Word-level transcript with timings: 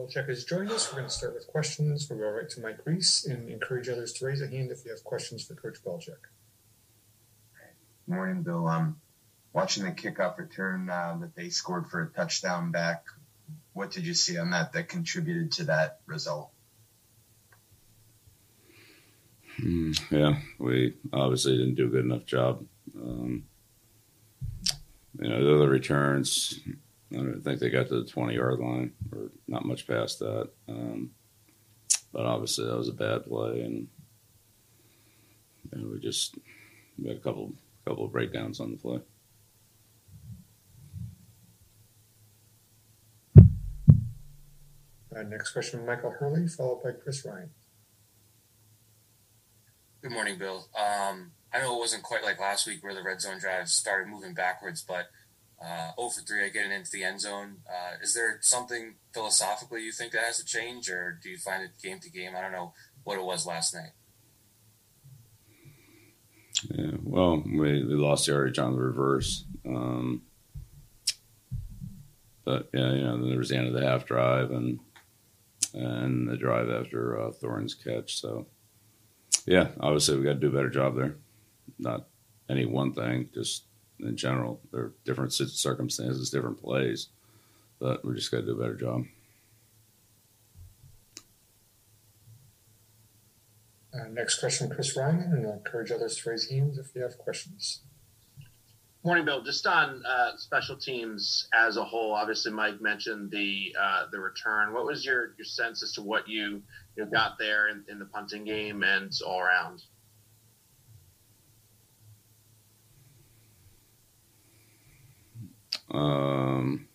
Belichick 0.00 0.28
has 0.28 0.44
joined 0.44 0.70
us. 0.70 0.90
We're 0.90 0.98
going 0.98 1.08
to 1.08 1.14
start 1.14 1.34
with 1.34 1.46
questions. 1.46 2.08
We'll 2.08 2.18
go 2.18 2.30
right 2.30 2.48
to 2.48 2.60
Mike 2.60 2.78
Reiss 2.84 3.26
and 3.26 3.48
encourage 3.48 3.88
others 3.88 4.12
to 4.14 4.26
raise 4.26 4.40
a 4.40 4.48
hand 4.48 4.70
if 4.70 4.84
you 4.84 4.90
have 4.90 5.04
questions 5.04 5.44
for 5.44 5.54
Coach 5.54 5.82
Belichick. 5.84 6.16
Morning, 8.06 8.42
Bill. 8.42 8.66
I'm 8.66 8.96
watching 9.52 9.84
the 9.84 9.90
kickoff 9.90 10.38
return 10.38 10.88
uh, 10.88 11.18
that 11.20 11.34
they 11.36 11.50
scored 11.50 11.88
for 11.88 12.02
a 12.02 12.08
touchdown 12.08 12.70
back. 12.70 13.04
What 13.72 13.90
did 13.90 14.06
you 14.06 14.14
see 14.14 14.38
on 14.38 14.50
that 14.50 14.72
that 14.72 14.88
contributed 14.88 15.52
to 15.52 15.64
that 15.64 16.00
result? 16.06 16.50
Mm, 19.60 20.00
yeah, 20.10 20.40
we 20.58 20.94
obviously 21.12 21.58
didn't 21.58 21.74
do 21.74 21.86
a 21.86 21.90
good 21.90 22.04
enough 22.04 22.24
job. 22.24 22.64
Um, 22.96 23.44
you 25.20 25.28
know, 25.28 25.44
the 25.44 25.54
other 25.56 25.68
returns, 25.68 26.58
I 27.12 27.16
don't 27.16 27.42
think 27.42 27.58
they 27.58 27.70
got 27.70 27.88
to 27.88 28.02
the 28.02 28.10
20 28.10 28.34
yard 28.34 28.60
line 28.60 28.92
or 29.12 29.30
not 29.48 29.64
much 29.64 29.86
past 29.86 30.20
that. 30.20 30.50
Um, 30.68 31.10
but 32.12 32.26
obviously, 32.26 32.66
that 32.66 32.76
was 32.76 32.88
a 32.88 32.92
bad 32.92 33.24
play, 33.26 33.62
and 33.62 33.88
you 35.72 35.80
know, 35.80 35.88
we 35.92 36.00
just 36.00 36.36
we 36.98 37.08
had 37.08 37.18
a 37.18 37.20
couple 37.20 37.52
couple 37.86 38.04
of 38.04 38.12
breakdowns 38.12 38.60
on 38.60 38.72
the 38.72 38.76
play. 38.76 39.00
Uh, 45.14 45.22
next 45.22 45.52
question, 45.52 45.84
Michael 45.84 46.10
Hurley, 46.10 46.46
followed 46.46 46.82
by 46.82 46.92
Chris 46.92 47.24
Ryan. 47.24 47.50
Good 50.02 50.12
morning, 50.12 50.38
Bill. 50.38 50.68
Um, 50.74 51.32
I 51.52 51.58
know 51.60 51.76
it 51.76 51.80
wasn't 51.80 52.04
quite 52.04 52.22
like 52.22 52.40
last 52.40 52.66
week 52.66 52.82
where 52.82 52.94
the 52.94 53.02
red 53.02 53.20
zone 53.20 53.38
drive 53.38 53.68
started 53.68 54.08
moving 54.08 54.34
backwards, 54.34 54.82
but 54.82 55.06
uh, 55.62 55.92
0 55.96 56.08
for 56.08 56.22
3 56.22 56.50
getting 56.50 56.72
into 56.72 56.90
the 56.90 57.04
end 57.04 57.20
zone. 57.20 57.58
Uh, 57.68 57.96
is 58.02 58.14
there 58.14 58.38
something 58.40 58.94
philosophically 59.12 59.82
you 59.82 59.92
think 59.92 60.12
that 60.12 60.24
has 60.24 60.38
to 60.38 60.44
change, 60.44 60.90
or 60.90 61.18
do 61.22 61.28
you 61.28 61.38
find 61.38 61.62
it 61.62 61.70
game 61.82 62.00
to 62.00 62.10
game? 62.10 62.32
I 62.36 62.40
don't 62.40 62.52
know 62.52 62.72
what 63.04 63.18
it 63.18 63.24
was 63.24 63.46
last 63.46 63.74
night. 63.74 63.92
Yeah, 66.70 66.92
well, 67.02 67.42
we, 67.46 67.84
we 67.84 67.94
lost 67.94 68.28
yardage 68.28 68.58
on 68.58 68.72
the 68.72 68.80
reverse. 68.80 69.44
Um, 69.66 70.22
but 72.44 72.68
yeah, 72.74 72.92
you 72.92 73.04
know, 73.04 73.28
there 73.28 73.38
was 73.38 73.50
the 73.50 73.56
end 73.56 73.68
of 73.68 73.74
the 73.74 73.86
half 73.86 74.06
drive 74.06 74.50
and 74.50 74.80
and 75.72 76.28
the 76.28 76.36
drive 76.36 76.68
after 76.68 77.20
uh, 77.20 77.30
Thorne's 77.30 77.74
catch. 77.74 78.20
So 78.20 78.46
yeah, 79.46 79.68
obviously 79.78 80.18
we 80.18 80.24
got 80.24 80.34
to 80.34 80.40
do 80.40 80.48
a 80.48 80.52
better 80.52 80.70
job 80.70 80.96
there. 80.96 81.16
Not 81.78 82.08
any 82.48 82.66
one 82.66 82.92
thing, 82.92 83.28
just 83.32 83.64
in 84.04 84.16
general. 84.16 84.60
There 84.72 84.80
are 84.80 84.92
different 85.04 85.32
circumstances, 85.32 86.30
different 86.30 86.62
plays, 86.62 87.08
but 87.78 88.04
we 88.04 88.14
just 88.14 88.30
got 88.30 88.38
to 88.38 88.46
do 88.46 88.52
a 88.52 88.60
better 88.60 88.74
job. 88.74 89.04
Uh, 93.92 94.08
next 94.08 94.38
question, 94.38 94.70
Chris 94.70 94.96
Ryan, 94.96 95.20
and 95.32 95.46
I'll 95.46 95.54
encourage 95.54 95.90
others 95.90 96.16
to 96.18 96.30
raise 96.30 96.48
hands 96.48 96.78
if 96.78 96.94
you 96.94 97.02
have 97.02 97.18
questions. 97.18 97.80
Morning, 99.02 99.24
Bill. 99.24 99.42
Just 99.42 99.66
on 99.66 100.02
uh, 100.04 100.36
special 100.36 100.76
teams 100.76 101.48
as 101.54 101.78
a 101.78 101.84
whole. 101.84 102.12
Obviously, 102.12 102.52
Mike 102.52 102.82
mentioned 102.82 103.30
the 103.30 103.74
uh, 103.80 104.04
the 104.12 104.20
return. 104.20 104.74
What 104.74 104.84
was 104.84 105.06
your, 105.06 105.34
your 105.38 105.46
sense 105.46 105.82
as 105.82 105.92
to 105.92 106.02
what 106.02 106.28
you, 106.28 106.62
you 106.96 107.06
got 107.06 107.38
there 107.38 107.68
in, 107.68 107.82
in 107.88 107.98
the 107.98 108.04
punting 108.04 108.44
game 108.44 108.82
and 108.82 109.10
all 109.26 109.40
around? 109.40 109.82
Um, 115.90 116.88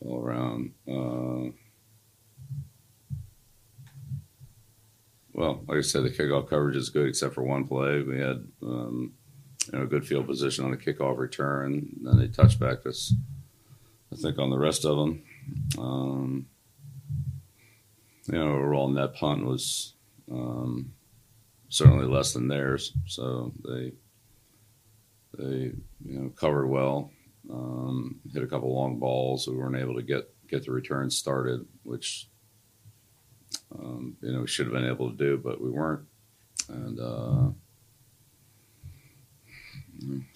all 0.00 0.20
around. 0.20 0.72
Uh, 0.88 1.50
well, 5.32 5.62
like 5.68 5.78
I 5.78 5.82
said, 5.82 6.04
the 6.04 6.10
kickoff 6.10 6.48
coverage 6.48 6.76
is 6.76 6.88
good 6.88 7.08
except 7.08 7.34
for 7.34 7.42
one 7.42 7.66
play. 7.66 8.02
We 8.02 8.18
had 8.18 8.46
um, 8.62 9.12
you 9.70 9.78
know, 9.78 9.84
a 9.84 9.88
good 9.88 10.06
field 10.06 10.26
position 10.26 10.64
on 10.64 10.70
the 10.70 10.76
kickoff 10.76 11.18
return. 11.18 11.88
Then 12.02 12.18
they 12.18 12.28
touched 12.28 12.58
back 12.58 12.86
us, 12.86 13.12
I 14.12 14.16
think, 14.16 14.38
on 14.38 14.50
the 14.50 14.58
rest 14.58 14.84
of 14.84 14.96
them. 14.96 15.22
Um, 15.78 16.46
you 18.26 18.38
know, 18.38 18.54
overall 18.54 18.88
net 18.88 19.14
punt 19.14 19.44
was 19.44 19.94
um, 20.30 20.92
certainly 21.68 22.06
less 22.06 22.32
than 22.32 22.48
theirs. 22.48 22.92
So 23.06 23.52
they 23.68 23.92
they 25.36 25.72
you 26.04 26.18
know 26.18 26.28
covered 26.30 26.66
well, 26.66 27.10
um, 27.50 28.20
hit 28.32 28.42
a 28.42 28.46
couple 28.46 28.74
long 28.74 28.98
balls. 28.98 29.46
We 29.46 29.56
weren't 29.56 29.76
able 29.76 29.94
to 29.94 30.02
get 30.02 30.28
get 30.48 30.64
the 30.64 30.72
return 30.72 31.10
started, 31.10 31.66
which 31.82 32.28
um, 33.74 34.16
you 34.20 34.32
know, 34.32 34.40
we 34.42 34.46
should 34.46 34.66
have 34.66 34.74
been 34.74 34.88
able 34.88 35.10
to 35.10 35.16
do, 35.16 35.36
but 35.36 35.60
we 35.60 35.70
weren't, 35.70 36.02
and 36.68 37.00
uh, 37.00 37.48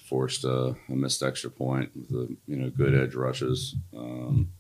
forced 0.08 0.44
a, 0.44 0.74
a, 0.88 0.92
missed 0.92 1.22
extra 1.22 1.50
point 1.50 1.90
with 1.94 2.08
the 2.08 2.36
you 2.46 2.56
know 2.56 2.70
good 2.70 2.94
edge 2.94 3.14
rushes, 3.14 3.76
um, 3.96 4.50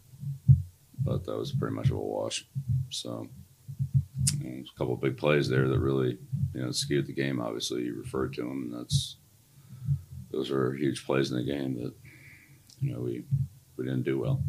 but 1.02 1.24
that 1.24 1.36
was 1.36 1.52
pretty 1.52 1.74
much 1.74 1.90
of 1.90 1.96
a 1.96 2.00
wash. 2.00 2.46
So. 2.90 3.28
You 4.38 4.50
know, 4.50 4.64
a 4.74 4.78
couple 4.78 4.96
big 4.96 5.16
plays 5.16 5.48
there 5.48 5.66
that 5.66 5.78
really, 5.78 6.18
you 6.54 6.60
know, 6.60 6.70
skewed 6.72 7.06
the 7.06 7.12
game. 7.14 7.40
Obviously, 7.40 7.84
you 7.84 7.94
referred 7.98 8.34
to 8.34 8.42
them, 8.42 8.70
and 8.70 8.74
that's 8.74 9.16
those 10.30 10.50
were 10.50 10.74
huge 10.74 11.04
plays 11.04 11.30
in 11.30 11.36
the 11.36 11.44
game 11.44 11.74
that 11.82 11.94
you 12.80 12.92
know 12.92 13.00
we 13.00 13.24
we 13.76 13.84
didn't 13.84 14.04
do 14.04 14.18
well 14.18 14.42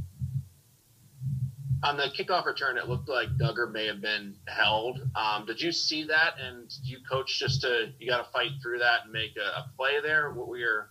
on 1.83 1.97
the 1.97 2.03
kickoff 2.03 2.45
return, 2.45 2.77
it 2.77 2.87
looked 2.87 3.09
like 3.09 3.29
Dugger 3.37 3.71
may 3.71 3.87
have 3.87 4.01
been 4.01 4.35
held. 4.47 4.99
Um, 5.15 5.45
did 5.45 5.59
you 5.61 5.71
see 5.71 6.03
that? 6.05 6.35
And 6.39 6.71
you 6.83 6.97
coach 7.09 7.39
just 7.39 7.61
to 7.61 7.91
you 7.97 8.07
got 8.07 8.23
to 8.23 8.31
fight 8.31 8.51
through 8.61 8.79
that 8.79 9.05
and 9.05 9.11
make 9.11 9.35
a, 9.37 9.59
a, 9.61 9.71
play 9.75 9.99
there? 10.01 10.31
What 10.31 10.47
were 10.47 10.57
your 10.57 10.89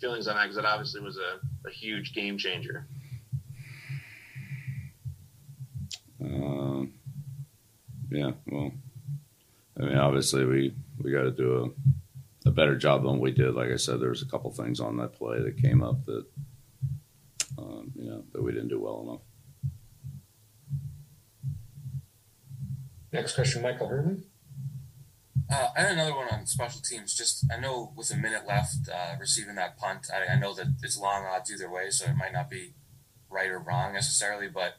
feelings 0.00 0.28
on 0.28 0.36
that? 0.36 0.44
Because 0.44 0.56
it 0.56 0.64
obviously 0.64 1.02
was 1.02 1.18
a, 1.18 1.68
a 1.68 1.70
huge 1.70 2.14
game 2.14 2.38
changer. 2.38 2.86
Um, 6.22 6.94
yeah, 8.10 8.32
well, 8.46 8.72
I 9.78 9.84
mean, 9.84 9.96
obviously 9.96 10.44
we 10.46 10.74
we 11.02 11.12
got 11.12 11.22
to 11.22 11.30
do 11.30 11.64
a, 11.64 11.99
a 12.50 12.52
better 12.52 12.76
job 12.76 13.04
than 13.04 13.20
we 13.20 13.30
did. 13.30 13.54
Like 13.54 13.70
I 13.70 13.76
said, 13.76 14.00
there 14.00 14.08
was 14.10 14.22
a 14.22 14.26
couple 14.26 14.50
things 14.50 14.80
on 14.80 14.96
that 14.96 15.14
play 15.14 15.40
that 15.40 15.62
came 15.62 15.82
up 15.82 16.04
that 16.06 16.26
um, 17.56 17.92
you 17.94 18.10
know 18.10 18.24
that 18.32 18.42
we 18.42 18.52
didn't 18.52 18.68
do 18.68 18.80
well 18.80 19.02
enough. 19.02 19.20
Next 23.12 23.34
question, 23.34 23.62
Michael 23.62 23.88
Hurley. 23.88 24.16
Uh, 25.52 25.68
I 25.76 25.80
had 25.80 25.92
another 25.92 26.14
one 26.14 26.28
on 26.28 26.46
special 26.46 26.80
teams. 26.80 27.14
Just 27.14 27.44
I 27.52 27.58
know 27.58 27.92
with 27.96 28.12
a 28.12 28.16
minute 28.16 28.46
left, 28.46 28.88
uh, 28.92 29.16
receiving 29.18 29.54
that 29.56 29.78
punt, 29.78 30.06
I, 30.12 30.34
I, 30.34 30.38
know 30.38 30.54
that 30.54 30.66
it's 30.82 30.96
long 30.96 31.24
odds 31.24 31.52
either 31.52 31.68
way, 31.68 31.90
so 31.90 32.06
it 32.06 32.16
might 32.16 32.32
not 32.32 32.48
be 32.48 32.74
right 33.28 33.50
or 33.50 33.58
wrong 33.58 33.92
necessarily. 33.92 34.48
But 34.48 34.74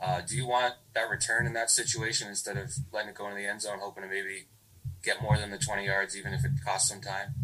uh, 0.00 0.20
do 0.20 0.36
you 0.36 0.46
want 0.46 0.74
that 0.94 1.08
return 1.08 1.46
in 1.46 1.54
that 1.54 1.70
situation 1.70 2.28
instead 2.28 2.56
of 2.56 2.72
letting 2.92 3.10
it 3.10 3.16
go 3.16 3.28
into 3.28 3.40
the 3.40 3.48
end 3.48 3.62
zone, 3.62 3.78
hoping 3.80 4.04
to 4.04 4.08
maybe 4.08 4.46
get 5.02 5.22
more 5.22 5.36
than 5.36 5.50
the 5.50 5.58
twenty 5.58 5.86
yards, 5.86 6.16
even 6.16 6.32
if 6.32 6.44
it 6.44 6.52
costs 6.64 6.88
some 6.88 7.00
time? 7.00 7.34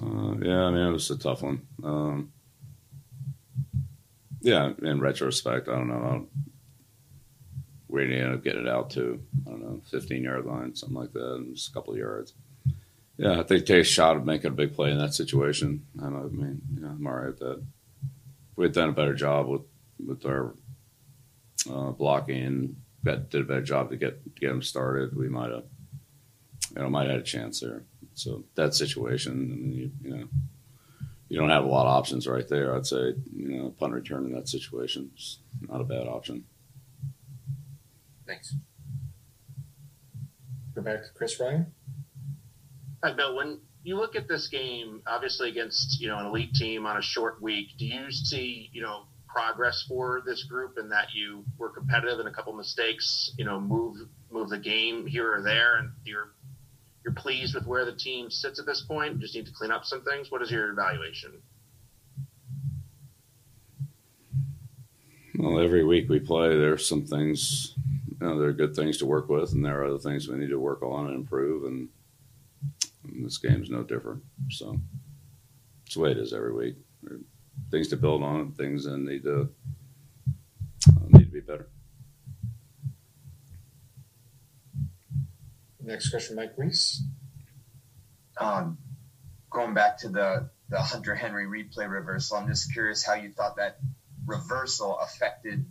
Uh, 0.00 0.34
yeah, 0.44 0.64
I 0.64 0.70
mean 0.70 0.86
it 0.86 0.92
was 0.92 1.10
a 1.10 1.18
tough 1.18 1.42
one. 1.42 1.66
Um, 1.82 2.32
yeah, 4.40 4.72
in 4.82 5.00
retrospect, 5.00 5.68
I 5.68 5.72
don't 5.72 5.88
know. 5.88 6.02
I 6.04 6.10
don't, 6.10 6.28
we 7.88 8.02
ended 8.02 8.32
up 8.32 8.42
getting 8.42 8.66
it 8.66 8.68
out 8.68 8.90
to 8.90 9.20
I 9.46 9.50
don't 9.50 9.62
know, 9.62 9.82
15 9.90 10.22
yard 10.22 10.46
line, 10.46 10.74
something 10.74 10.96
like 10.96 11.12
that, 11.12 11.34
and 11.34 11.54
just 11.54 11.70
a 11.70 11.72
couple 11.72 11.92
of 11.92 11.98
yards. 11.98 12.34
Yeah, 13.18 13.38
I 13.38 13.42
think 13.42 13.66
take 13.66 13.82
a 13.82 13.84
shot 13.84 14.16
at 14.16 14.24
making 14.24 14.48
a 14.48 14.54
big 14.54 14.74
play 14.74 14.90
in 14.90 14.98
that 14.98 15.14
situation. 15.14 15.86
I, 16.02 16.08
mean, 16.08 16.60
I'm 16.82 17.06
all 17.06 17.12
right 17.12 17.26
with 17.26 17.38
that. 17.40 17.58
If 17.58 18.56
we 18.56 18.64
had 18.64 18.72
done 18.72 18.88
a 18.88 18.92
better 18.92 19.14
job 19.14 19.46
with 19.46 19.62
with 20.04 20.26
our 20.26 20.54
uh, 21.70 21.92
blocking, 21.92 22.76
got, 23.04 23.30
did 23.30 23.42
a 23.42 23.44
better 23.44 23.62
job 23.62 23.90
to 23.90 23.96
get 23.96 24.34
get 24.34 24.48
them 24.48 24.62
started, 24.62 25.16
we 25.16 25.28
might 25.28 25.50
have, 25.50 25.64
you 26.74 26.82
know, 26.82 26.90
might 26.90 27.02
have 27.02 27.12
had 27.12 27.20
a 27.20 27.24
chance 27.24 27.60
there. 27.60 27.84
So 28.14 28.44
that 28.54 28.74
situation, 28.74 29.32
I 29.32 29.56
mean, 29.56 29.72
you, 29.72 29.90
you 30.02 30.16
know, 30.16 30.28
you 31.28 31.38
don't 31.38 31.50
have 31.50 31.64
a 31.64 31.68
lot 31.68 31.86
of 31.86 31.92
options 31.92 32.26
right 32.26 32.46
there. 32.46 32.74
I'd 32.74 32.86
say, 32.86 33.14
you 33.34 33.48
know, 33.48 33.70
punt 33.70 33.94
return 33.94 34.26
in 34.26 34.32
that 34.34 34.48
situation 34.48 35.10
is 35.16 35.38
not 35.68 35.80
a 35.80 35.84
bad 35.84 36.06
option. 36.06 36.44
Thanks. 38.26 38.54
Go 40.74 40.82
back 40.82 41.02
to 41.02 41.08
Chris 41.14 41.38
Ryan. 41.40 41.66
Hi, 43.02 43.12
Bill. 43.12 43.36
When 43.36 43.60
you 43.82 43.96
look 43.96 44.14
at 44.14 44.28
this 44.28 44.48
game, 44.48 45.02
obviously 45.06 45.48
against 45.48 46.00
you 46.00 46.08
know 46.08 46.18
an 46.18 46.26
elite 46.26 46.54
team 46.54 46.86
on 46.86 46.96
a 46.96 47.02
short 47.02 47.42
week, 47.42 47.68
do 47.78 47.84
you 47.84 48.10
see 48.10 48.70
you 48.72 48.82
know 48.82 49.04
progress 49.32 49.84
for 49.88 50.22
this 50.26 50.44
group 50.44 50.76
and 50.76 50.90
that 50.90 51.08
you 51.14 51.44
were 51.58 51.70
competitive 51.70 52.18
and 52.18 52.28
a 52.28 52.32
couple 52.32 52.52
mistakes, 52.52 53.32
you 53.38 53.44
know, 53.44 53.60
move 53.60 53.96
move 54.30 54.48
the 54.48 54.58
game 54.58 55.06
here 55.06 55.32
or 55.34 55.42
there, 55.42 55.76
and 55.76 55.90
you're 56.04 56.32
you're 57.04 57.14
pleased 57.14 57.54
with 57.54 57.66
where 57.66 57.84
the 57.84 57.94
team 57.94 58.30
sits 58.30 58.60
at 58.60 58.66
this 58.66 58.82
point? 58.82 59.18
Just 59.20 59.34
need 59.34 59.46
to 59.46 59.52
clean 59.52 59.72
up 59.72 59.84
some 59.84 60.02
things. 60.02 60.30
What 60.30 60.42
is 60.42 60.50
your 60.50 60.70
evaluation? 60.70 61.32
Well, 65.38 65.58
every 65.58 65.82
week 65.82 66.08
we 66.08 66.20
play, 66.20 66.50
there's 66.50 66.86
some 66.86 67.04
things, 67.04 67.74
you 68.08 68.16
know, 68.20 68.38
there 68.38 68.50
are 68.50 68.52
good 68.52 68.76
things 68.76 68.98
to 68.98 69.06
work 69.06 69.28
with, 69.28 69.52
and 69.52 69.64
there 69.64 69.80
are 69.80 69.86
other 69.86 69.98
things 69.98 70.28
we 70.28 70.36
need 70.36 70.50
to 70.50 70.58
work 70.60 70.82
on 70.82 71.06
and 71.06 71.16
improve. 71.16 71.64
And, 71.64 71.88
and 73.04 73.24
this 73.24 73.38
game's 73.38 73.70
no 73.70 73.82
different. 73.82 74.22
So 74.50 74.78
it's 75.84 75.94
the 75.94 76.00
way 76.00 76.12
it 76.12 76.18
is 76.18 76.32
every 76.32 76.52
week. 76.52 76.76
There 77.70 77.78
are 77.78 77.80
things 77.80 77.88
to 77.88 77.96
build 77.96 78.22
on, 78.22 78.52
things 78.52 78.84
that 78.84 78.98
need 78.98 79.22
to 79.24 79.48
uh, 80.88 81.06
need 81.08 81.24
to 81.24 81.30
be 81.30 81.40
better. 81.40 81.68
Next 85.80 86.10
question, 86.10 86.36
Mike 86.36 86.52
Reiss. 86.56 87.02
Um, 88.38 88.78
going 89.50 89.74
back 89.74 89.98
to 89.98 90.08
the 90.08 90.50
the 90.68 90.80
Hunter 90.80 91.14
Henry 91.14 91.46
replay 91.46 91.90
reversal, 91.90 92.38
I'm 92.38 92.48
just 92.48 92.72
curious 92.72 93.04
how 93.04 93.14
you 93.14 93.30
thought 93.30 93.56
that 93.56 93.78
reversal 94.26 94.98
affected 94.98 95.66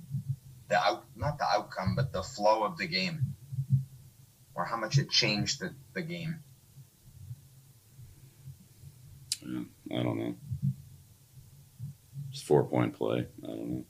the 0.69 0.77
out 0.77 1.05
not 1.15 1.37
the 1.37 1.45
outcome, 1.45 1.95
but 1.95 2.11
the 2.11 2.23
flow 2.23 2.63
of 2.63 2.77
the 2.77 2.87
game, 2.87 3.35
or 4.53 4.65
how 4.65 4.77
much 4.77 4.97
it 4.97 5.09
changed 5.09 5.59
the, 5.59 5.73
the 5.93 6.01
game. 6.01 6.39
Yeah, 9.41 9.99
I 9.99 10.03
don't 10.03 10.19
know. 10.19 10.35
It's 12.41 12.47
four 12.47 12.63
point 12.63 12.95
play. 12.95 13.27
I 13.43 13.47
don't 13.47 13.69
know. 13.69 13.85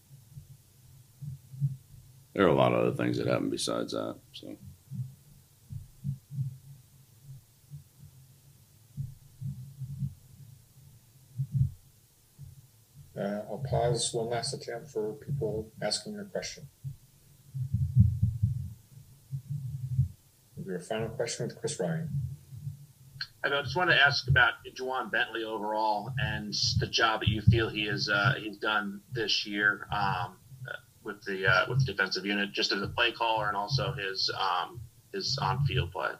There 2.33 2.43
are 2.43 2.49
a 2.49 2.53
lot 2.53 2.73
of 2.73 2.85
other 2.85 2.97
things 2.97 3.17
that 3.17 3.27
happen 3.27 3.49
besides 3.49 3.93
that. 3.93 4.17
So. 4.33 4.57
Uh, 13.17 13.41
I'll 13.49 13.63
pause 13.69 14.09
one 14.11 14.27
last 14.27 14.53
attempt 14.53 14.89
for 14.89 15.13
people 15.13 15.71
asking 15.81 16.19
a 16.19 16.25
question. 16.25 16.67
Your 20.65 20.81
final 20.81 21.07
question 21.07 21.47
with 21.47 21.57
Chris 21.57 21.79
Ryan. 21.79 22.30
I 23.43 23.49
just 23.61 23.75
wanted 23.75 23.95
to 23.95 24.01
ask 24.01 24.27
about 24.27 24.53
Ja'Whaun 24.75 25.11
Bentley 25.11 25.43
overall 25.43 26.13
and 26.19 26.53
the 26.79 26.87
job 26.87 27.21
that 27.21 27.29
you 27.29 27.41
feel 27.41 27.69
he 27.69 27.85
has 27.85 28.07
uh, 28.07 28.35
he's 28.39 28.57
done 28.57 29.01
this 29.13 29.47
year 29.47 29.87
um, 29.91 30.35
with 31.03 31.23
the 31.23 31.47
uh, 31.47 31.65
with 31.67 31.79
the 31.79 31.91
defensive 31.91 32.25
unit, 32.25 32.51
just 32.51 32.71
as 32.71 32.81
a 32.81 32.87
play 32.87 33.11
caller 33.11 33.47
and 33.47 33.57
also 33.57 33.93
his 33.93 34.31
um, 34.39 34.79
his 35.11 35.37
on 35.41 35.63
field 35.65 35.91
play. 35.91 36.11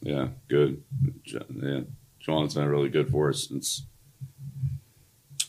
Yeah, 0.00 0.28
good. 0.48 0.82
Yeah, 1.24 1.80
Ja'Whaun's 2.26 2.54
been 2.54 2.68
really 2.68 2.90
good 2.90 3.10
for 3.10 3.30
us 3.30 3.48
since 3.48 3.86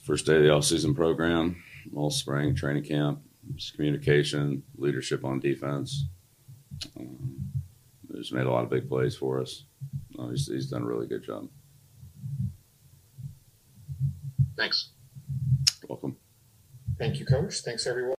first 0.04 0.26
day 0.26 0.38
of 0.38 0.44
the 0.44 0.50
off-season 0.54 0.96
program, 0.96 1.62
all 1.94 2.10
spring 2.10 2.56
training 2.56 2.86
camp, 2.86 3.20
communication, 3.76 4.64
leadership 4.78 5.26
on 5.26 5.40
defense. 5.42 6.06
Um, 6.98 7.37
he's 8.28 8.34
made 8.34 8.46
a 8.46 8.52
lot 8.52 8.64
of 8.64 8.70
big 8.70 8.90
plays 8.90 9.16
for 9.16 9.42
us. 9.42 9.64
Uh, 10.20 10.30
he's, 10.30 10.48
he's 10.48 10.70
done 10.70 10.84
a 10.84 10.86
really 10.86 11.08
good 11.08 11.24
job. 11.24 11.48
Thanks. 14.58 14.90
Welcome. 15.88 16.18
Thank 16.98 17.20
you, 17.20 17.26
Coach. 17.26 17.60
Thanks, 17.64 17.88
everyone. 17.88 18.16